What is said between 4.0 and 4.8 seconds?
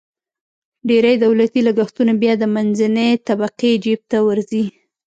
ته ورځي.